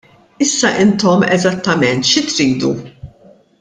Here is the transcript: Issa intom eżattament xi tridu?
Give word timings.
Issa 0.45 0.71
intom 0.85 1.25
eżattament 1.37 2.11
xi 2.13 2.27
tridu? 2.33 2.77